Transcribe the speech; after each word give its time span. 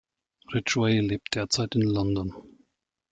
Ridgway 0.51 0.97
lebt 0.99 1.35
derzeit 1.35 1.75
in 1.75 1.83
London. 1.83 2.33